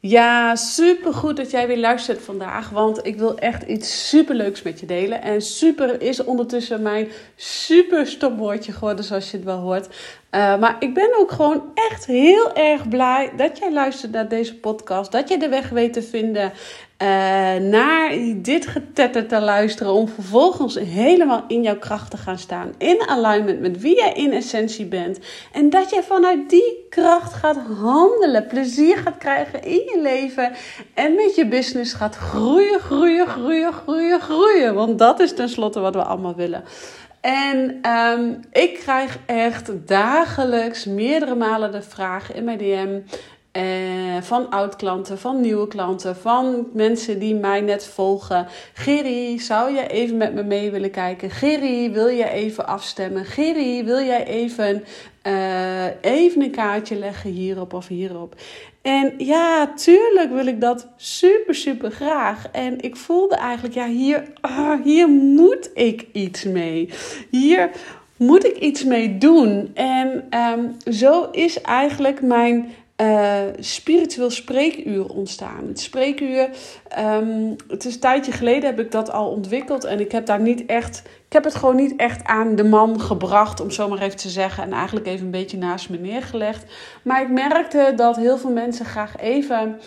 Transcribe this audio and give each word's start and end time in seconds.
Ja, 0.00 0.56
super 0.56 1.14
goed 1.14 1.36
dat 1.36 1.50
jij 1.50 1.66
weer 1.66 1.78
luistert 1.78 2.22
vandaag. 2.22 2.70
Want 2.70 3.06
ik 3.06 3.16
wil 3.16 3.38
echt 3.38 3.62
iets 3.62 4.08
super 4.08 4.34
leuks 4.34 4.62
met 4.62 4.80
je 4.80 4.86
delen. 4.86 5.22
En 5.22 5.42
super 5.42 6.00
is 6.00 6.24
ondertussen 6.24 6.82
mijn 6.82 7.08
super 7.36 8.06
stopwoordje 8.06 8.72
geworden, 8.72 9.04
zoals 9.04 9.30
je 9.30 9.36
het 9.36 9.46
wel 9.46 9.58
hoort. 9.58 9.88
Uh, 10.30 10.58
maar 10.58 10.76
ik 10.78 10.94
ben 10.94 11.10
ook 11.18 11.30
gewoon 11.30 11.62
echt 11.74 12.06
heel 12.06 12.52
erg 12.54 12.88
blij 12.88 13.32
dat 13.36 13.58
jij 13.58 13.72
luistert 13.72 14.12
naar 14.12 14.28
deze 14.28 14.54
podcast. 14.54 15.12
Dat 15.12 15.28
je 15.28 15.38
de 15.38 15.48
weg 15.48 15.68
weet 15.68 15.92
te 15.92 16.02
vinden 16.02 16.52
uh, 17.02 17.08
naar 17.54 18.12
dit 18.36 18.66
getetter 18.66 19.26
te 19.26 19.40
luisteren. 19.40 19.92
Om 19.92 20.08
vervolgens 20.08 20.74
helemaal 20.78 21.44
in 21.46 21.62
jouw 21.62 21.78
kracht 21.78 22.10
te 22.10 22.16
gaan 22.16 22.38
staan. 22.38 22.74
In 22.78 23.02
alignment 23.06 23.60
met 23.60 23.80
wie 23.80 23.96
jij 23.96 24.12
in 24.12 24.32
essentie 24.32 24.86
bent. 24.86 25.18
En 25.52 25.70
dat 25.70 25.90
je 25.90 26.02
vanuit 26.02 26.50
die 26.50 26.86
kracht 26.88 27.32
gaat 27.32 27.58
handelen. 27.80 28.46
Plezier 28.46 28.96
gaat 28.96 29.18
krijgen 29.18 29.62
in 29.62 29.82
je 29.84 29.98
leven. 30.02 30.52
En 30.94 31.14
met 31.14 31.34
je 31.34 31.46
business 31.46 31.92
gaat 31.92 32.16
groeien, 32.16 32.80
groeien, 32.80 33.26
groeien, 33.26 33.72
groeien, 33.72 34.20
groeien. 34.20 34.74
Want 34.74 34.98
dat 34.98 35.20
is 35.20 35.34
tenslotte 35.34 35.80
wat 35.80 35.94
we 35.94 36.02
allemaal 36.02 36.34
willen. 36.34 36.64
En 37.20 37.80
um, 37.90 38.40
ik 38.52 38.74
krijg 38.74 39.18
echt 39.26 39.88
dagelijks 39.88 40.84
meerdere 40.84 41.34
malen 41.34 41.72
de 41.72 41.82
vraag 41.82 42.32
in 42.32 42.44
mijn 42.44 42.58
DM. 42.58 43.00
Uh, 43.52 44.22
van 44.22 44.50
oud-klanten, 44.50 45.18
van 45.18 45.40
nieuwe 45.40 45.68
klanten, 45.68 46.16
van 46.16 46.68
mensen 46.72 47.18
die 47.18 47.34
mij 47.34 47.60
net 47.60 47.86
volgen. 47.86 48.46
Giri, 48.74 49.38
zou 49.38 49.74
je 49.74 49.86
even 49.86 50.16
met 50.16 50.34
me 50.34 50.42
mee 50.42 50.70
willen 50.70 50.90
kijken? 50.90 51.30
Giri, 51.30 51.90
wil 51.90 52.06
je 52.06 52.28
even 52.28 52.66
afstemmen? 52.66 53.24
Giri, 53.24 53.84
wil 53.84 54.00
jij 54.00 54.26
even, 54.26 54.84
uh, 55.28 55.84
even 56.00 56.42
een 56.42 56.50
kaartje 56.50 56.96
leggen 56.96 57.30
hierop 57.30 57.72
of 57.72 57.88
hierop? 57.88 58.34
En 58.82 59.14
ja, 59.18 59.72
tuurlijk 59.74 60.32
wil 60.32 60.46
ik 60.46 60.60
dat 60.60 60.88
super, 60.96 61.54
super 61.54 61.90
graag. 61.90 62.46
En 62.52 62.80
ik 62.80 62.96
voelde 62.96 63.34
eigenlijk, 63.36 63.74
ja, 63.74 63.86
hier, 63.86 64.22
ah, 64.40 64.82
hier 64.84 65.08
moet 65.08 65.70
ik 65.74 66.06
iets 66.12 66.44
mee. 66.44 66.88
Hier 67.30 67.70
moet 68.16 68.46
ik 68.46 68.56
iets 68.56 68.84
mee 68.84 69.18
doen. 69.18 69.70
En 69.74 70.28
um, 70.30 70.92
zo 70.92 71.28
is 71.30 71.60
eigenlijk 71.60 72.22
mijn 72.22 72.70
uh, 73.00 73.40
spiritueel 73.58 74.30
spreekuur 74.30 75.06
ontstaan. 75.06 75.66
Het 75.68 75.80
spreekuur, 75.80 76.48
um, 76.98 77.56
het 77.68 77.84
is 77.84 77.94
een 77.94 78.00
tijdje 78.00 78.32
geleden 78.32 78.70
heb 78.70 78.80
ik 78.80 78.90
dat 78.90 79.12
al 79.12 79.30
ontwikkeld 79.30 79.84
en 79.84 80.00
ik 80.00 80.12
heb 80.12 80.26
daar 80.26 80.40
niet 80.40 80.66
echt, 80.66 81.02
ik 81.26 81.32
heb 81.32 81.44
het 81.44 81.54
gewoon 81.54 81.76
niet 81.76 81.96
echt 81.96 82.24
aan 82.24 82.56
de 82.56 82.64
man 82.64 83.00
gebracht, 83.00 83.60
om 83.60 83.70
zo 83.70 83.88
maar 83.88 84.02
even 84.02 84.16
te 84.16 84.28
zeggen, 84.28 84.62
en 84.62 84.72
eigenlijk 84.72 85.06
even 85.06 85.24
een 85.24 85.30
beetje 85.30 85.58
naast 85.58 85.90
me 85.90 85.98
neergelegd. 85.98 86.64
Maar 87.02 87.22
ik 87.22 87.30
merkte 87.30 87.92
dat 87.96 88.16
heel 88.16 88.38
veel 88.38 88.52
mensen 88.52 88.84
graag 88.84 89.16
even 89.16 89.80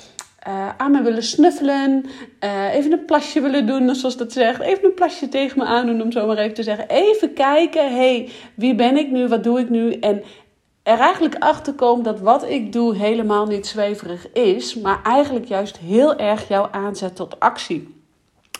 uh, 0.47 0.69
aan 0.77 0.91
me 0.91 1.01
willen 1.01 1.23
snuffelen, 1.23 2.05
uh, 2.43 2.73
even 2.73 2.91
een 2.91 3.05
plasje 3.05 3.41
willen 3.41 3.67
doen, 3.67 3.95
zoals 3.95 4.17
dat 4.17 4.31
zegt. 4.31 4.61
Even 4.61 4.85
een 4.85 4.93
plasje 4.93 5.29
tegen 5.29 5.57
me 5.57 5.65
aandoen, 5.65 6.01
om 6.01 6.11
zo 6.11 6.27
maar 6.27 6.37
even 6.37 6.53
te 6.53 6.63
zeggen. 6.63 6.89
Even 6.89 7.33
kijken, 7.33 7.95
hey, 7.95 8.29
wie 8.55 8.75
ben 8.75 8.97
ik 8.97 9.11
nu, 9.11 9.27
wat 9.27 9.43
doe 9.43 9.59
ik 9.59 9.69
nu? 9.69 9.93
En 9.93 10.23
er 10.83 10.99
eigenlijk 10.99 11.35
achter 11.35 11.73
komen 11.73 12.03
dat 12.03 12.19
wat 12.19 12.49
ik 12.49 12.73
doe 12.73 12.95
helemaal 12.95 13.45
niet 13.45 13.67
zweverig 13.67 14.31
is, 14.31 14.75
maar 14.75 15.01
eigenlijk 15.03 15.45
juist 15.45 15.77
heel 15.77 16.15
erg 16.15 16.47
jou 16.47 16.67
aanzet 16.71 17.15
tot 17.15 17.39
actie. 17.39 17.99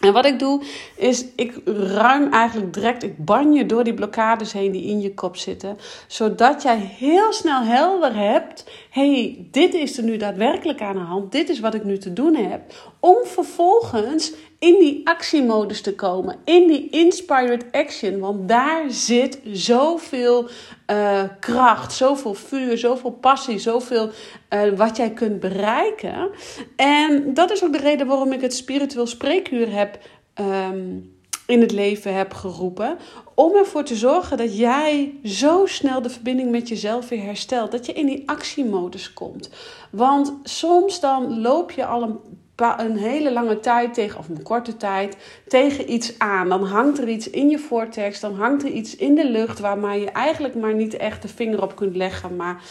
En 0.02 0.14
wat 0.14 0.26
ik 0.26 0.40
doe, 0.40 0.64
is 0.96 1.26
ik 1.36 1.60
ruim 1.66 2.34
eigenlijk 2.34 2.74
direct, 2.74 3.04
ik 3.04 3.26
ban 3.26 3.54
je 3.54 3.66
door 3.66 3.84
die 3.84 3.94
blokkades 3.94 4.54
heen 4.54 4.72
die 4.72 4.86
in 4.86 5.02
je 5.02 5.14
kop 5.14 5.38
zitten. 5.38 5.78
Zodat 6.08 6.62
jij 6.62 6.78
heel 6.78 7.34
snel 7.34 7.64
helder 7.64 8.16
hebt, 8.16 8.66
hey, 8.90 9.48
dit 9.52 9.74
is 9.74 9.98
er 9.98 10.04
nu 10.04 10.18
daadwerkelijk 10.18 10.82
aan 10.82 10.96
de 10.96 11.00
hand. 11.00 11.32
Dit 11.32 11.50
is 11.50 11.60
wat 11.60 11.74
ik 11.74 11.84
nu 11.84 11.98
te 11.98 12.14
doen 12.14 12.36
heb. 12.36 12.62
Om 13.00 13.18
vervolgens 13.26 14.32
in 14.60 14.80
die 14.80 15.02
actiemodus 15.04 15.82
te 15.82 15.96
komen. 15.96 16.36
In 16.44 16.68
die 16.68 16.90
inspired 16.90 17.66
action. 17.72 18.20
Want 18.20 18.48
daar 18.48 18.84
zit 18.88 19.40
zoveel 19.52 20.50
uh, 20.92 21.24
kracht, 21.40 21.94
zoveel 21.94 22.34
vuur, 22.34 22.78
zoveel 22.78 23.12
passie, 23.12 23.60
zoveel 23.60 24.10
uh, 24.50 24.62
wat 24.76 24.98
jij 24.98 25.12
kunt 25.12 25.40
bereiken. 25.40 26.30
En 26.76 27.34
dat 27.34 27.52
is 27.52 27.64
ook 27.64 27.72
de 27.72 27.78
reden 27.78 28.08
waarom 28.08 28.32
ik 28.32 28.42
het 28.42 28.56
spiritueel 28.56 29.08
spreekuur 29.08 29.74
heb. 29.74 30.00
Um, 30.40 31.20
in 31.46 31.62
het 31.62 31.72
leven 31.72 32.16
heb 32.16 32.34
geroepen. 32.34 32.98
Om 33.36 33.56
ervoor 33.56 33.84
te 33.84 33.96
zorgen 33.96 34.38
dat 34.38 34.58
jij 34.58 35.20
zo 35.24 35.66
snel 35.66 36.02
de 36.02 36.10
verbinding 36.10 36.52
met 36.52 36.68
jezelf 36.68 37.10
weer 37.10 37.24
herstelt. 37.24 37.72
Dat 37.72 37.86
je 37.86 37.94
in 37.94 38.06
die 38.06 38.24
actiemodus 38.26 39.14
komt. 39.14 39.50
Want 39.90 40.34
soms 40.44 41.00
dan 41.00 41.42
loop 41.42 41.72
je 41.72 41.86
al 41.86 42.02
een 42.02 42.20
een 42.62 42.98
hele 42.98 43.32
lange 43.32 43.60
tijd 43.60 43.94
tegen, 43.94 44.20
of 44.20 44.30
een 44.30 44.44
korte 44.44 44.78
tijd, 44.78 45.18
tegen 45.48 45.92
iets 45.94 46.20
aan. 46.20 46.50
Dan 46.50 46.64
hangt 46.64 46.98
er 46.98 47.10
iets 47.10 47.30
in 47.30 47.50
je 47.50 47.60
vortex, 47.60 48.20
dan 48.20 48.36
hangt 48.36 48.64
er 48.64 48.70
iets 48.70 48.96
in 48.96 49.16
de 49.16 49.30
lucht 49.30 49.60
waar 49.60 49.98
je 49.98 50.12
eigenlijk 50.12 50.56
maar 50.56 50.74
niet 50.74 50.98
echt 50.98 51.22
de 51.22 51.28
vinger 51.28 51.62
op 51.62 51.76
kunt 51.76 51.96
leggen. 51.96 52.36
Maar 52.36 52.62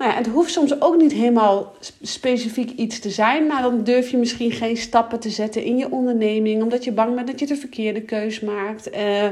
nou 0.00 0.12
ja, 0.12 0.18
het 0.18 0.26
hoeft 0.26 0.52
soms 0.52 0.80
ook 0.80 0.96
niet 0.96 1.12
helemaal 1.12 1.74
specifiek 2.02 2.70
iets 2.70 2.98
te 2.98 3.10
zijn. 3.10 3.46
Maar 3.46 3.62
dan 3.62 3.84
durf 3.84 4.10
je 4.10 4.16
misschien 4.16 4.52
geen 4.52 4.76
stappen 4.76 5.20
te 5.20 5.30
zetten 5.30 5.64
in 5.64 5.78
je 5.78 5.90
onderneming. 5.90 6.62
Omdat 6.62 6.84
je 6.84 6.92
bang 6.92 7.14
bent 7.14 7.26
dat 7.26 7.38
je 7.40 7.46
de 7.46 7.56
verkeerde 7.56 8.02
keus 8.02 8.40
maakt. 8.40 8.94
Uh, 8.94 9.26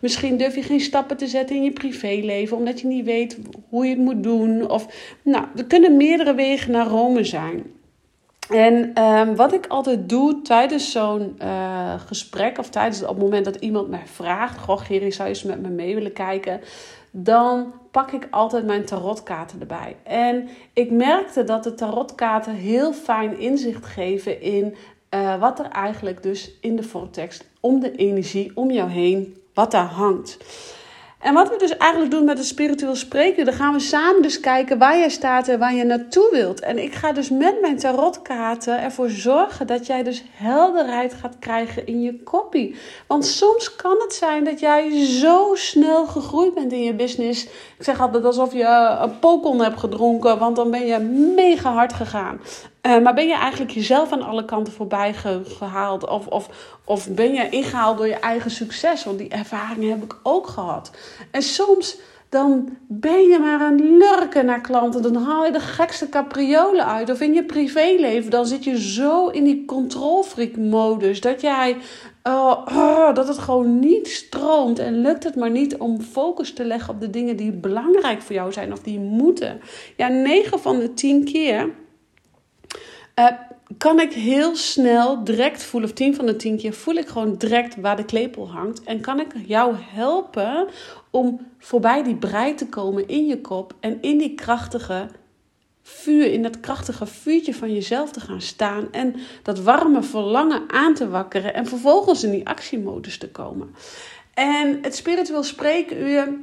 misschien 0.00 0.36
durf 0.36 0.54
je 0.54 0.62
geen 0.62 0.80
stappen 0.80 1.16
te 1.16 1.26
zetten 1.26 1.56
in 1.56 1.62
je 1.62 1.72
privéleven. 1.72 2.56
Omdat 2.56 2.80
je 2.80 2.86
niet 2.86 3.04
weet 3.04 3.38
hoe 3.68 3.84
je 3.84 3.90
het 3.90 4.00
moet 4.00 4.22
doen. 4.22 4.70
Of, 4.70 4.86
nou, 5.22 5.44
er 5.56 5.64
kunnen 5.64 5.96
meerdere 5.96 6.34
wegen 6.34 6.72
naar 6.72 6.86
Rome 6.86 7.24
zijn. 7.24 7.73
En 8.48 9.02
um, 9.02 9.36
wat 9.36 9.52
ik 9.52 9.66
altijd 9.66 10.08
doe 10.08 10.42
tijdens 10.42 10.90
zo'n 10.90 11.36
uh, 11.42 11.94
gesprek, 12.06 12.58
of 12.58 12.68
tijdens 12.68 13.02
op 13.02 13.08
het 13.08 13.18
moment 13.18 13.44
dat 13.44 13.56
iemand 13.56 13.88
mij 13.88 14.06
vraagt: 14.06 14.58
Goh, 14.58 14.80
Geri, 14.80 15.12
zou 15.12 15.28
je 15.28 15.34
eens 15.34 15.42
met 15.42 15.60
me 15.60 15.68
mee 15.68 15.94
willen 15.94 16.12
kijken? 16.12 16.60
Dan 17.10 17.72
pak 17.90 18.12
ik 18.12 18.28
altijd 18.30 18.64
mijn 18.64 18.84
tarotkaarten 18.84 19.60
erbij. 19.60 19.96
En 20.02 20.48
ik 20.72 20.90
merkte 20.90 21.44
dat 21.44 21.64
de 21.64 21.74
tarotkaarten 21.74 22.54
heel 22.54 22.92
fijn 22.92 23.38
inzicht 23.38 23.86
geven 23.86 24.40
in 24.40 24.74
uh, 25.14 25.40
wat 25.40 25.58
er 25.58 25.68
eigenlijk 25.68 26.22
dus 26.22 26.52
in 26.60 26.76
de 26.76 26.82
vortex, 26.82 27.40
om 27.60 27.80
de 27.80 27.92
energie 27.92 28.52
om 28.54 28.70
jou 28.70 28.90
heen, 28.90 29.36
wat 29.54 29.70
daar 29.70 29.86
hangt. 29.86 30.38
En 31.24 31.34
wat 31.34 31.48
we 31.48 31.56
dus 31.56 31.76
eigenlijk 31.76 32.10
doen 32.10 32.24
met 32.24 32.38
het 32.38 32.46
spiritueel 32.46 32.94
spreken, 32.94 33.44
dan 33.44 33.54
gaan 33.54 33.72
we 33.72 33.80
samen 33.80 34.22
dus 34.22 34.40
kijken 34.40 34.78
waar 34.78 34.98
jij 34.98 35.08
staat 35.08 35.48
en 35.48 35.58
waar 35.58 35.74
je 35.74 35.84
naartoe 35.84 36.28
wilt. 36.32 36.60
En 36.60 36.78
ik 36.78 36.94
ga 36.94 37.12
dus 37.12 37.30
met 37.30 37.60
mijn 37.60 37.76
tarotkaarten 37.76 38.82
ervoor 38.82 39.08
zorgen 39.08 39.66
dat 39.66 39.86
jij 39.86 40.02
dus 40.02 40.24
helderheid 40.32 41.14
gaat 41.14 41.36
krijgen 41.38 41.86
in 41.86 42.02
je 42.02 42.22
kopie. 42.22 42.76
Want 43.06 43.26
soms 43.26 43.76
kan 43.76 43.96
het 44.00 44.14
zijn 44.14 44.44
dat 44.44 44.60
jij 44.60 45.06
zo 45.06 45.50
snel 45.54 46.06
gegroeid 46.06 46.54
bent 46.54 46.72
in 46.72 46.82
je 46.82 46.94
business. 46.94 47.44
Ik 47.78 47.84
zeg 47.84 48.00
altijd 48.00 48.24
alsof 48.24 48.52
je 48.52 48.96
een 49.00 49.18
pokon 49.18 49.60
hebt 49.60 49.78
gedronken, 49.78 50.38
want 50.38 50.56
dan 50.56 50.70
ben 50.70 50.86
je 50.86 50.98
mega 51.34 51.72
hard 51.72 51.92
gegaan. 51.92 52.40
Uh, 52.86 53.02
maar 53.02 53.14
ben 53.14 53.26
je 53.26 53.34
eigenlijk 53.34 53.72
jezelf 53.72 54.12
aan 54.12 54.22
alle 54.22 54.44
kanten 54.44 54.72
voorbij 54.72 55.14
gehaald? 55.44 56.08
Of, 56.08 56.26
of, 56.26 56.48
of 56.84 57.08
ben 57.08 57.32
je 57.32 57.48
ingehaald 57.48 57.96
door 57.96 58.06
je 58.06 58.14
eigen 58.14 58.50
succes? 58.50 59.04
Want 59.04 59.18
die 59.18 59.28
ervaring 59.28 59.88
heb 59.88 60.02
ik 60.02 60.16
ook 60.22 60.46
gehad. 60.46 60.90
En 61.30 61.42
soms 61.42 61.98
dan 62.34 62.76
ben 62.88 63.28
je 63.28 63.38
maar 63.38 63.60
aan 63.60 63.96
lurken 63.98 64.46
naar 64.46 64.60
klanten. 64.60 65.02
Dan 65.02 65.14
haal 65.14 65.44
je 65.44 65.52
de 65.52 65.60
gekste 65.60 66.08
capriolen 66.08 66.86
uit. 66.86 67.10
Of 67.10 67.20
in 67.20 67.34
je 67.34 67.44
privéleven, 67.44 68.30
dan 68.30 68.46
zit 68.46 68.64
je 68.64 68.80
zo 68.80 69.28
in 69.28 69.44
die 69.44 69.64
controlfreak 69.64 70.56
modus 70.56 71.20
dat 71.20 71.40
jij 71.40 71.76
oh, 72.22 72.66
oh, 72.66 73.14
dat 73.14 73.28
het 73.28 73.38
gewoon 73.38 73.78
niet 73.78 74.08
stroomt. 74.08 74.78
En 74.78 75.00
lukt 75.00 75.24
het 75.24 75.36
maar 75.36 75.50
niet 75.50 75.76
om 75.76 76.00
focus 76.00 76.52
te 76.52 76.64
leggen 76.64 76.94
op 76.94 77.00
de 77.00 77.10
dingen 77.10 77.36
die 77.36 77.52
belangrijk 77.52 78.22
voor 78.22 78.34
jou 78.34 78.52
zijn 78.52 78.72
of 78.72 78.80
die 78.80 78.98
moeten. 78.98 79.60
Ja, 79.96 80.08
9 80.08 80.58
van 80.58 80.78
de 80.78 80.94
10 80.94 81.24
keer. 81.24 81.70
Uh, 83.18 83.26
kan 83.78 84.00
ik 84.00 84.12
heel 84.12 84.56
snel 84.56 85.24
direct 85.24 85.62
voelen, 85.62 85.90
of 85.90 85.96
10 85.96 86.14
van 86.14 86.26
de 86.26 86.36
10 86.36 86.56
keer 86.56 86.72
voel 86.72 86.94
ik 86.94 87.08
gewoon 87.08 87.36
direct 87.36 87.76
waar 87.76 87.96
de 87.96 88.04
klepel 88.04 88.50
hangt. 88.50 88.82
En 88.82 89.00
kan 89.00 89.20
ik 89.20 89.32
jou 89.46 89.74
helpen 89.78 90.68
om 91.10 91.40
voorbij 91.58 92.02
die 92.02 92.16
brei 92.16 92.54
te 92.54 92.66
komen 92.66 93.08
in 93.08 93.26
je 93.26 93.40
kop 93.40 93.74
en 93.80 93.98
in 94.00 94.18
die 94.18 94.34
krachtige 94.34 95.08
vuur, 95.82 96.32
in 96.32 96.42
dat 96.42 96.60
krachtige 96.60 97.06
vuurtje 97.06 97.54
van 97.54 97.72
jezelf 97.72 98.10
te 98.10 98.20
gaan 98.20 98.40
staan 98.40 98.92
en 98.92 99.14
dat 99.42 99.60
warme 99.60 100.02
verlangen 100.02 100.62
aan 100.70 100.94
te 100.94 101.08
wakkeren 101.08 101.54
en 101.54 101.66
vervolgens 101.66 102.24
in 102.24 102.30
die 102.30 102.46
actiemodus 102.46 103.18
te 103.18 103.30
komen. 103.30 103.74
En 104.34 104.78
het 104.82 104.96
spiritueel 104.96 105.42
spreekuur 105.42 106.38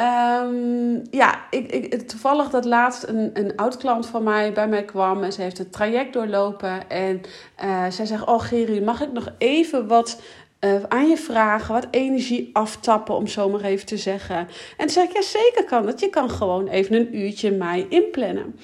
Um, 0.00 1.02
ja, 1.10 1.40
ik, 1.50 1.70
ik, 1.70 2.08
toevallig 2.08 2.50
dat 2.50 2.64
laatst 2.64 3.02
een, 3.02 3.30
een 3.32 3.56
oud 3.56 3.76
klant 3.76 4.06
van 4.06 4.22
mij 4.22 4.52
bij 4.52 4.68
mij 4.68 4.84
kwam 4.84 5.22
en 5.22 5.32
ze 5.32 5.42
heeft 5.42 5.58
het 5.58 5.72
traject 5.72 6.12
doorlopen. 6.12 6.88
En 6.88 7.20
uh, 7.64 7.86
zij 7.88 8.06
zegt: 8.06 8.26
Oh, 8.26 8.40
Geri, 8.40 8.80
mag 8.80 9.02
ik 9.02 9.12
nog 9.12 9.28
even 9.38 9.86
wat 9.86 10.20
uh, 10.60 10.74
aan 10.88 11.08
je 11.08 11.16
vragen, 11.16 11.74
wat 11.74 11.86
energie 11.90 12.50
aftappen, 12.52 13.14
om 13.14 13.26
zo 13.26 13.48
maar 13.48 13.60
even 13.60 13.86
te 13.86 13.96
zeggen. 13.96 14.36
En 14.36 14.46
toen 14.76 14.88
zei 14.88 15.06
ik, 15.06 15.12
ja 15.12 15.22
zeker 15.22 15.64
kan 15.64 15.86
dat. 15.86 16.00
Je 16.00 16.10
kan 16.10 16.30
gewoon 16.30 16.68
even 16.68 16.96
een 16.96 17.16
uurtje 17.16 17.50
mij 17.50 17.86
inplannen. 17.88 18.58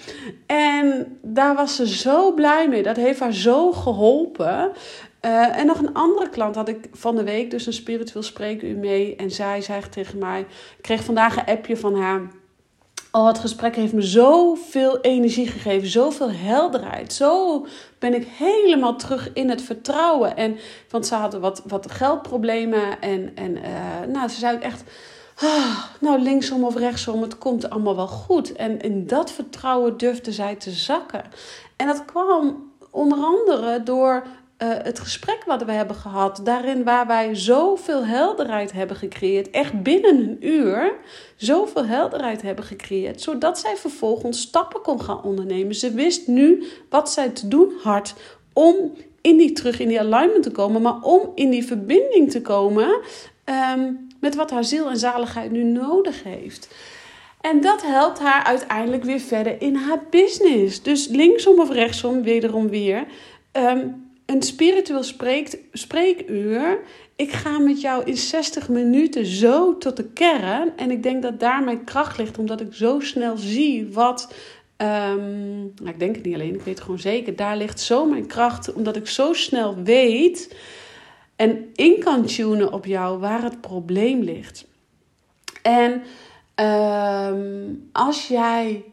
En 0.46 1.18
daar 1.22 1.54
was 1.54 1.76
ze 1.76 1.88
zo 1.88 2.32
blij 2.32 2.68
mee. 2.68 2.82
Dat 2.82 2.96
heeft 2.96 3.20
haar 3.20 3.34
zo 3.34 3.72
geholpen. 3.72 4.72
Uh, 5.26 5.58
en 5.58 5.66
nog 5.66 5.78
een 5.78 5.94
andere 5.94 6.28
klant 6.28 6.54
had 6.54 6.68
ik 6.68 6.88
van 6.92 7.16
de 7.16 7.24
week, 7.24 7.50
dus 7.50 7.66
een 7.66 7.72
spiritueel 7.72 8.22
spreekuur 8.22 8.76
mee. 8.76 9.16
En 9.16 9.30
zij 9.30 9.60
zei 9.60 9.88
tegen 9.88 10.18
mij, 10.18 10.40
ik 10.40 10.82
kreeg 10.82 11.04
vandaag 11.04 11.36
een 11.36 11.46
appje 11.46 11.76
van 11.76 11.94
haar. 11.94 12.20
Oh, 13.12 13.26
het 13.26 13.38
gesprek 13.38 13.76
heeft 13.76 13.92
me 13.92 14.02
zoveel 14.02 15.00
energie 15.00 15.46
gegeven, 15.46 15.88
zoveel 15.88 16.30
helderheid. 16.30 17.12
Zo 17.12 17.66
ben 17.98 18.14
ik 18.14 18.26
helemaal 18.26 18.96
terug 18.96 19.32
in 19.32 19.48
het 19.48 19.62
vertrouwen. 19.62 20.36
En, 20.36 20.58
want 20.90 21.06
ze 21.06 21.14
hadden 21.14 21.40
wat, 21.40 21.62
wat 21.66 21.90
geldproblemen. 21.90 23.00
En, 23.00 23.32
en 23.34 23.56
uh, 23.56 24.12
nou, 24.12 24.28
ze 24.28 24.38
zei 24.38 24.58
echt, 24.58 24.82
ah, 25.36 25.84
nou 26.00 26.20
linksom 26.20 26.64
of 26.64 26.76
rechtsom, 26.76 27.22
het 27.22 27.38
komt 27.38 27.70
allemaal 27.70 27.96
wel 27.96 28.06
goed. 28.06 28.52
En 28.52 28.80
in 28.80 29.06
dat 29.06 29.30
vertrouwen 29.30 29.96
durfde 29.96 30.32
zij 30.32 30.54
te 30.54 30.70
zakken. 30.70 31.22
En 31.76 31.86
dat 31.86 32.04
kwam 32.04 32.72
onder 32.90 33.18
andere 33.18 33.82
door 33.82 34.26
uh, 34.58 34.68
het 34.68 35.00
gesprek 35.00 35.44
wat 35.46 35.64
we 35.64 35.72
hebben 35.72 35.96
gehad, 35.96 36.40
daarin 36.44 36.84
waar 36.84 37.06
wij 37.06 37.34
zoveel 37.34 38.04
helderheid 38.06 38.72
hebben 38.72 38.96
gecreëerd, 38.96 39.50
echt 39.50 39.82
binnen 39.82 40.16
een 40.16 40.36
uur, 40.40 40.94
zoveel 41.36 41.86
helderheid 41.86 42.42
hebben 42.42 42.64
gecreëerd, 42.64 43.20
zodat 43.20 43.58
zij 43.58 43.76
vervolgens 43.76 44.40
stappen 44.40 44.82
kon 44.82 45.02
gaan 45.02 45.22
ondernemen. 45.22 45.74
Ze 45.74 45.90
wist 45.90 46.26
nu 46.26 46.64
wat 46.88 47.10
zij 47.10 47.28
te 47.28 47.48
doen 47.48 47.72
had 47.82 48.14
om 48.52 48.76
in 49.20 49.36
die 49.36 49.52
terug 49.52 49.80
in 49.80 49.88
die 49.88 50.00
alignment 50.00 50.42
te 50.42 50.50
komen, 50.50 50.82
maar 50.82 51.00
om 51.00 51.32
in 51.34 51.50
die 51.50 51.66
verbinding 51.66 52.30
te 52.30 52.42
komen 52.42 53.00
um, 53.74 54.06
met 54.20 54.34
wat 54.34 54.50
haar 54.50 54.64
ziel 54.64 54.88
en 54.88 54.96
zaligheid 54.96 55.50
nu 55.50 55.62
nodig 55.62 56.22
heeft. 56.22 56.74
En 57.40 57.60
dat 57.60 57.82
helpt 57.82 58.18
haar 58.18 58.44
uiteindelijk 58.44 59.04
weer 59.04 59.20
verder 59.20 59.60
in 59.60 59.74
haar 59.74 60.02
business. 60.10 60.82
Dus 60.82 61.08
linksom 61.08 61.60
of 61.60 61.70
rechtsom, 61.70 62.22
wederom 62.22 62.68
weer. 62.68 63.06
Um, 63.52 64.05
een 64.26 64.42
spiritueel 64.42 65.02
spreek, 65.02 65.58
spreekuur. 65.72 66.80
Ik 67.16 67.32
ga 67.32 67.58
met 67.58 67.80
jou 67.80 68.04
in 68.04 68.16
60 68.16 68.68
minuten 68.68 69.26
zo 69.26 69.78
tot 69.78 69.96
de 69.96 70.04
kern. 70.04 70.76
En 70.76 70.90
ik 70.90 71.02
denk 71.02 71.22
dat 71.22 71.40
daar 71.40 71.64
mijn 71.64 71.84
kracht 71.84 72.18
ligt, 72.18 72.38
omdat 72.38 72.60
ik 72.60 72.74
zo 72.74 73.00
snel 73.00 73.36
zie 73.36 73.92
wat. 73.92 74.34
Um, 74.82 75.72
nou, 75.76 75.88
ik 75.88 75.98
denk 75.98 76.14
het 76.14 76.24
niet 76.24 76.34
alleen, 76.34 76.54
ik 76.54 76.62
weet 76.62 76.74
het 76.74 76.80
gewoon 76.80 76.98
zeker. 76.98 77.36
Daar 77.36 77.56
ligt 77.56 77.80
zo 77.80 78.06
mijn 78.06 78.26
kracht, 78.26 78.72
omdat 78.72 78.96
ik 78.96 79.06
zo 79.06 79.32
snel 79.32 79.82
weet 79.82 80.54
en 81.36 81.70
in 81.74 82.00
kan 82.00 82.24
tunen 82.24 82.72
op 82.72 82.84
jou 82.84 83.18
waar 83.18 83.42
het 83.42 83.60
probleem 83.60 84.22
ligt. 84.22 84.66
En 85.62 86.02
um, 87.34 87.88
als 87.92 88.28
jij 88.28 88.84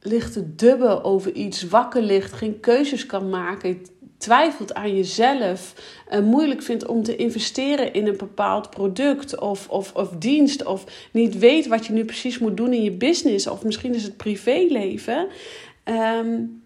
ligt 0.00 0.32
te 0.32 0.54
dubben 0.54 1.04
over 1.04 1.32
iets, 1.32 1.62
wakker 1.62 2.02
ligt, 2.02 2.32
geen 2.32 2.60
keuzes 2.60 3.06
kan 3.06 3.28
maken, 3.28 3.86
twijfelt 4.24 4.74
aan 4.74 4.96
jezelf, 4.96 5.74
uh, 6.10 6.18
moeilijk 6.18 6.62
vindt 6.62 6.86
om 6.86 7.02
te 7.02 7.16
investeren 7.16 7.92
in 7.92 8.06
een 8.06 8.16
bepaald 8.16 8.70
product 8.70 9.40
of, 9.40 9.68
of, 9.68 9.94
of 9.94 10.10
dienst, 10.10 10.64
of 10.64 11.08
niet 11.12 11.38
weet 11.38 11.66
wat 11.66 11.86
je 11.86 11.92
nu 11.92 12.04
precies 12.04 12.38
moet 12.38 12.56
doen 12.56 12.72
in 12.72 12.82
je 12.82 12.90
business, 12.90 13.46
of 13.46 13.64
misschien 13.64 13.94
is 13.94 14.02
het 14.02 14.16
privéleven. 14.16 15.28
Um, 15.84 16.62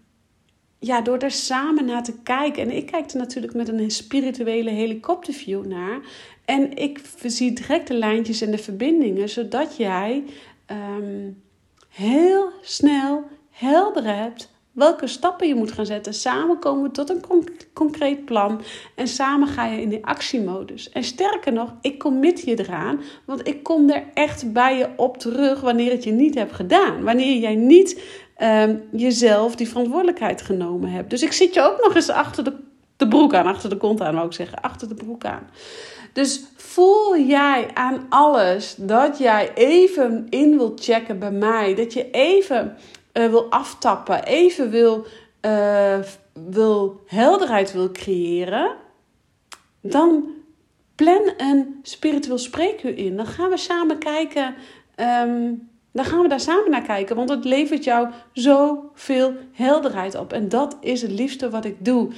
ja, 0.79 1.01
door 1.01 1.17
er 1.17 1.31
samen 1.31 1.85
naar 1.85 2.03
te 2.03 2.13
kijken. 2.23 2.63
En 2.63 2.75
ik 2.75 2.85
kijk 2.85 3.11
er 3.11 3.17
natuurlijk 3.17 3.53
met 3.53 3.67
een 3.67 3.91
spirituele 3.91 4.69
helikopterview 4.69 5.65
naar. 5.65 5.99
En 6.45 6.73
ik 6.73 7.01
zie 7.25 7.53
direct 7.53 7.87
de 7.87 7.93
lijntjes 7.93 8.41
en 8.41 8.51
de 8.51 8.57
verbindingen, 8.57 9.29
zodat 9.29 9.77
jij 9.77 10.23
um, 10.71 11.41
heel 11.89 12.49
snel 12.61 13.23
helder 13.49 14.15
hebt 14.15 14.49
welke 14.79 15.07
stappen 15.07 15.47
je 15.47 15.55
moet 15.55 15.71
gaan 15.71 15.85
zetten. 15.85 16.13
Samen 16.13 16.59
komen 16.59 16.83
we 16.83 16.91
tot 16.91 17.09
een 17.09 17.23
concreet 17.73 18.25
plan 18.25 18.61
en 18.95 19.07
samen 19.07 19.47
ga 19.47 19.65
je 19.65 19.81
in 19.81 19.89
de 19.89 20.01
actiemodus. 20.01 20.89
En 20.89 21.03
sterker 21.03 21.53
nog, 21.53 21.73
ik 21.81 21.99
commit 21.99 22.41
je 22.41 22.59
eraan, 22.59 23.01
want 23.25 23.47
ik 23.47 23.63
kom 23.63 23.89
er 23.89 24.03
echt 24.13 24.53
bij 24.53 24.77
je 24.77 24.89
op 24.95 25.17
terug 25.17 25.61
wanneer 25.61 25.91
het 25.91 26.03
je 26.03 26.11
niet 26.11 26.35
hebt 26.35 26.53
gedaan. 26.53 27.03
Wanneer 27.03 27.37
jij 27.37 27.55
niet 27.55 28.01
um, 28.41 28.83
jezelf 28.91 29.55
die 29.55 29.67
verantwoordelijkheid 29.67 30.41
genomen 30.41 30.89
hebt. 30.91 31.09
Dus 31.09 31.23
ik 31.23 31.31
zit 31.31 31.53
je 31.53 31.61
ook 31.61 31.83
nog 31.83 31.95
eens 31.95 32.09
achter 32.09 32.43
de, 32.43 32.53
de 32.97 33.07
broek 33.07 33.33
aan, 33.33 33.45
achter 33.45 33.69
de 33.69 33.77
kont 33.77 34.01
aan, 34.01 34.13
wou 34.13 34.25
ik 34.25 34.33
zeggen, 34.33 34.61
achter 34.61 34.87
de 34.87 34.95
broek 34.95 35.25
aan. 35.25 35.49
Dus 36.13 36.43
voel 36.55 37.17
jij 37.17 37.67
aan 37.73 38.05
alles 38.09 38.75
dat 38.77 39.17
jij 39.17 39.51
even 39.53 40.27
in 40.29 40.57
wilt 40.57 40.83
checken 40.83 41.19
bij 41.19 41.31
mij, 41.31 41.75
dat 41.75 41.93
je 41.93 42.11
even 42.11 42.77
uh, 43.13 43.27
wil 43.27 43.51
aftappen, 43.51 44.23
even 44.23 44.69
wil, 44.69 45.05
uh, 45.45 45.99
wil 46.49 47.01
helderheid 47.05 47.73
wil 47.73 47.91
creëren, 47.91 48.75
dan 49.81 50.23
plan 50.95 51.33
een 51.37 51.79
spiritueel 51.81 52.37
spreekuur 52.37 52.97
in. 52.97 53.15
Dan 53.15 53.25
gaan 53.25 53.49
we 53.49 53.57
samen 53.57 53.97
kijken. 53.97 54.55
Um, 55.25 55.69
dan 55.91 56.05
gaan 56.05 56.21
we 56.21 56.27
daar 56.27 56.39
samen 56.39 56.71
naar 56.71 56.81
kijken, 56.81 57.15
want 57.15 57.29
het 57.29 57.45
levert 57.45 57.83
jou 57.83 58.07
zoveel 58.33 59.33
helderheid 59.51 60.15
op. 60.15 60.33
En 60.33 60.49
dat 60.49 60.77
is 60.81 61.01
het 61.01 61.11
liefste 61.11 61.49
wat 61.49 61.65
ik 61.65 61.85
doe. 61.85 62.09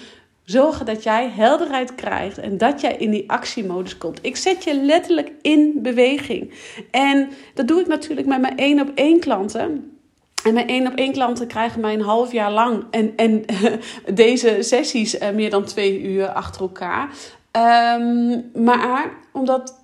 Zorgen 0.44 0.86
dat 0.86 1.04
jij 1.04 1.30
helderheid 1.30 1.96
krijgt 1.96 2.38
en 2.38 2.58
dat 2.58 2.82
jij 2.82 2.96
in 2.96 3.12
die 3.12 3.32
actiemodus 3.32 3.98
komt. 3.98 4.20
Ik 4.22 4.36
zet 4.36 4.64
je 4.64 4.76
letterlijk 4.76 5.32
in 5.42 5.80
beweging. 5.82 6.54
En 6.92 7.30
dat 7.54 7.68
doe 7.68 7.80
ik 7.80 7.88
natuurlijk 7.88 8.28
met 8.28 8.42
mijn 8.42 8.58
één 8.58 8.80
op 8.80 8.92
één 8.96 9.20
klanten. 9.20 9.98
En 10.44 10.54
mijn 10.54 10.68
één 10.68 10.88
op 10.88 10.96
één 10.96 11.12
klanten 11.12 11.48
krijgen 11.48 11.82
mij 11.82 11.94
een 11.94 12.02
half 12.02 12.32
jaar 12.32 12.52
lang 12.52 12.84
en, 12.92 13.14
en 13.16 13.46
deze 14.14 14.58
sessies 14.60 15.20
uh, 15.20 15.30
meer 15.30 15.50
dan 15.50 15.64
twee 15.64 16.02
uur 16.02 16.28
achter 16.28 16.62
elkaar. 16.62 17.10
Um, 17.58 18.52
maar 18.64 19.12
omdat 19.34 19.80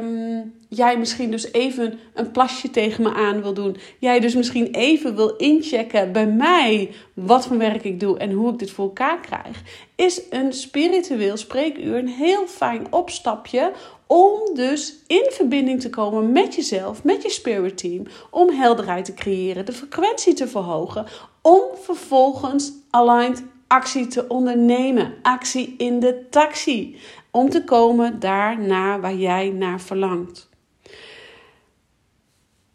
um, 0.00 0.54
jij 0.68 0.98
misschien 0.98 1.30
dus 1.30 1.52
even 1.52 1.98
een 2.14 2.30
plasje 2.30 2.70
tegen 2.70 3.02
me 3.02 3.14
aan 3.14 3.42
wil 3.42 3.54
doen. 3.54 3.76
Jij 3.98 4.20
dus 4.20 4.34
misschien 4.34 4.66
even 4.66 5.16
wil 5.16 5.36
inchecken 5.36 6.12
bij 6.12 6.26
mij 6.26 6.90
wat 7.14 7.46
voor 7.46 7.58
werk 7.58 7.84
ik 7.84 8.00
doe 8.00 8.18
en 8.18 8.32
hoe 8.32 8.52
ik 8.52 8.58
dit 8.58 8.70
voor 8.70 8.84
elkaar 8.84 9.20
krijg. 9.20 9.62
Is 9.94 10.22
een 10.30 10.52
spiritueel 10.52 11.36
spreekuur 11.36 11.96
een 11.96 12.08
heel 12.08 12.46
fijn 12.46 12.92
opstapje 12.92 13.72
om 14.06 14.54
dus 14.54 14.94
in 15.06 15.26
verbinding 15.28 15.80
te 15.80 15.90
komen 15.90 16.32
met 16.32 16.54
jezelf, 16.54 17.04
met 17.04 17.22
je 17.22 17.30
spirit 17.30 17.78
team, 17.78 18.02
om 18.30 18.50
helderheid 18.50 19.04
te 19.04 19.14
creëren, 19.14 19.66
de 19.66 19.72
frequentie 19.72 20.34
te 20.34 20.48
verhogen, 20.48 21.06
om 21.42 21.62
vervolgens 21.80 22.72
aligned 22.90 23.42
actie 23.66 24.06
te 24.06 24.28
ondernemen. 24.28 25.14
Actie 25.22 25.74
in 25.78 26.00
de 26.00 26.26
taxi. 26.30 27.00
Om 27.30 27.50
te 27.50 27.64
komen 27.64 28.20
daarna 28.20 29.00
waar 29.00 29.14
jij 29.14 29.48
naar 29.50 29.80
verlangt. 29.80 30.48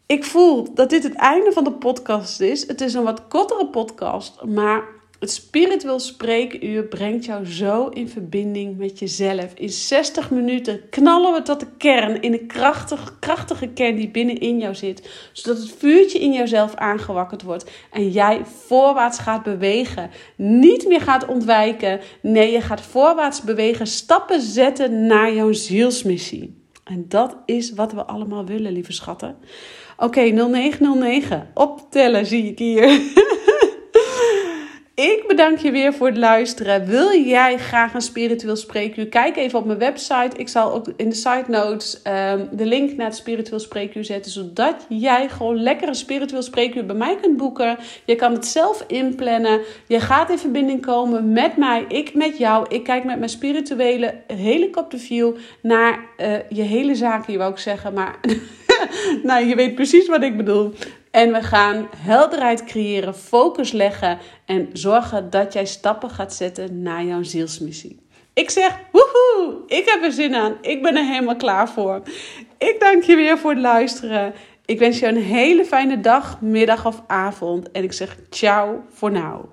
Ik 0.06 0.24
voel 0.24 0.74
dat 0.74 0.90
dit 0.90 1.02
het 1.02 1.14
einde 1.14 1.52
van 1.52 1.64
de 1.64 1.72
podcast 1.72 2.40
is. 2.40 2.66
Het 2.66 2.80
is 2.80 2.94
een 2.94 3.02
wat 3.02 3.28
kortere 3.28 3.66
podcast, 3.66 4.44
maar 4.44 4.84
Het 5.22 5.30
spiritueel 5.30 6.00
spreekuur 6.00 6.84
brengt 6.84 7.24
jou 7.24 7.46
zo 7.46 7.86
in 7.88 8.08
verbinding 8.08 8.78
met 8.78 8.98
jezelf. 8.98 9.52
In 9.54 9.68
60 9.68 10.30
minuten 10.30 10.80
knallen 10.90 11.32
we 11.32 11.42
tot 11.42 11.60
de 11.60 11.66
kern, 11.78 12.22
in 12.22 12.30
de 12.30 12.46
krachtige, 12.46 13.18
krachtige 13.18 13.68
kern 13.68 13.96
die 13.96 14.10
binnenin 14.10 14.58
jou 14.58 14.74
zit. 14.74 15.28
Zodat 15.32 15.62
het 15.62 15.74
vuurtje 15.78 16.18
in 16.18 16.32
jouzelf 16.32 16.74
aangewakkerd 16.74 17.42
wordt 17.42 17.70
en 17.90 18.10
jij 18.10 18.40
voorwaarts 18.44 19.18
gaat 19.18 19.42
bewegen. 19.42 20.10
Niet 20.36 20.88
meer 20.88 21.00
gaat 21.00 21.26
ontwijken. 21.26 22.00
Nee, 22.20 22.52
je 22.52 22.60
gaat 22.60 22.80
voorwaarts 22.80 23.42
bewegen, 23.42 23.86
stappen 23.86 24.40
zetten 24.40 25.06
naar 25.06 25.34
jouw 25.34 25.52
zielsmissie. 25.52 26.62
En 26.84 27.04
dat 27.08 27.36
is 27.46 27.72
wat 27.72 27.92
we 27.92 28.04
allemaal 28.04 28.44
willen, 28.44 28.72
lieve 28.72 28.92
schatten. 28.92 29.36
Oké, 29.96 30.20
0909. 30.20 31.50
Optellen 31.54 32.26
zie 32.26 32.44
ik 32.44 32.58
hier. 32.58 33.00
Ik 34.94 35.24
bedank 35.26 35.58
je 35.58 35.70
weer 35.70 35.94
voor 35.94 36.06
het 36.06 36.16
luisteren. 36.16 36.86
Wil 36.86 37.20
jij 37.20 37.58
graag 37.58 37.94
een 37.94 38.00
spiritueel 38.00 38.56
spreekuur? 38.56 39.08
Kijk 39.08 39.36
even 39.36 39.58
op 39.58 39.64
mijn 39.64 39.78
website. 39.78 40.36
Ik 40.36 40.48
zal 40.48 40.72
ook 40.72 40.86
in 40.96 41.08
de 41.08 41.14
side 41.14 41.44
notes 41.46 42.02
um, 42.06 42.48
de 42.52 42.66
link 42.66 42.96
naar 42.96 43.06
het 43.06 43.16
spiritueel 43.16 43.60
spreekuur 43.60 44.04
zetten. 44.04 44.32
Zodat 44.32 44.86
jij 44.88 45.28
gewoon 45.28 45.62
lekker 45.62 45.88
een 45.88 45.94
spiritueel 45.94 46.42
spreekuur 46.42 46.86
bij 46.86 46.96
mij 46.96 47.16
kunt 47.20 47.36
boeken. 47.36 47.78
Je 48.04 48.14
kan 48.14 48.32
het 48.32 48.46
zelf 48.46 48.84
inplannen. 48.86 49.60
Je 49.86 50.00
gaat 50.00 50.30
in 50.30 50.38
verbinding 50.38 50.82
komen 50.82 51.32
met 51.32 51.56
mij. 51.56 51.84
Ik 51.88 52.14
met 52.14 52.38
jou. 52.38 52.66
Ik 52.68 52.84
kijk 52.84 53.04
met 53.04 53.18
mijn 53.18 53.30
spirituele 53.30 54.14
helikopterview 54.26 55.36
naar 55.62 55.98
uh, 56.18 56.36
je 56.48 56.62
hele 56.62 56.94
zaken, 56.94 57.32
je 57.32 57.38
wou 57.38 57.52
ik 57.52 57.58
zeggen. 57.58 57.92
Maar 57.92 58.18
nou, 59.28 59.46
je 59.46 59.54
weet 59.54 59.74
precies 59.74 60.08
wat 60.08 60.22
ik 60.22 60.36
bedoel. 60.36 60.74
En 61.12 61.32
we 61.32 61.42
gaan 61.42 61.88
helderheid 61.96 62.64
creëren, 62.64 63.14
focus 63.14 63.72
leggen 63.72 64.18
en 64.44 64.68
zorgen 64.72 65.30
dat 65.30 65.52
jij 65.52 65.66
stappen 65.66 66.10
gaat 66.10 66.34
zetten 66.34 66.82
naar 66.82 67.04
jouw 67.04 67.22
zielsmissie. 67.22 68.00
Ik 68.32 68.50
zeg, 68.50 68.78
woehoe, 68.92 69.62
ik 69.66 69.88
heb 69.88 70.02
er 70.02 70.12
zin 70.12 70.34
aan. 70.34 70.56
Ik 70.60 70.82
ben 70.82 70.96
er 70.96 71.04
helemaal 71.04 71.36
klaar 71.36 71.68
voor. 71.68 72.02
Ik 72.58 72.76
dank 72.78 73.02
je 73.02 73.16
weer 73.16 73.38
voor 73.38 73.50
het 73.50 73.60
luisteren. 73.60 74.34
Ik 74.64 74.78
wens 74.78 74.98
je 74.98 75.06
een 75.06 75.22
hele 75.22 75.64
fijne 75.64 76.00
dag, 76.00 76.40
middag 76.40 76.86
of 76.86 77.02
avond. 77.06 77.70
En 77.70 77.82
ik 77.82 77.92
zeg 77.92 78.16
ciao 78.30 78.84
voor 78.88 79.10
nu. 79.10 79.51